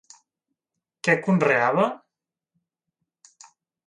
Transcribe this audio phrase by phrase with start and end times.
[1.07, 1.85] Què conreava?